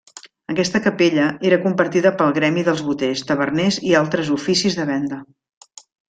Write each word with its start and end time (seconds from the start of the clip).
Aquesta 0.51 0.79
capella, 0.85 1.25
era 1.49 1.59
compartida 1.65 2.13
pel 2.21 2.33
gremi 2.37 2.63
dels 2.69 2.81
boters, 2.87 3.21
taverners 3.31 3.77
i 3.91 3.97
altres 4.03 4.33
oficis 4.37 4.79
de 4.81 4.87
venda. 4.93 5.21